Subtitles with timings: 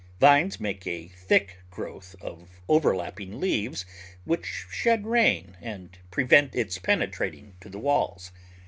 [0.19, 3.85] Vines make a thick growth of overlapping leaves
[4.25, 8.31] which shed rain and prevent its penetrating to the walls.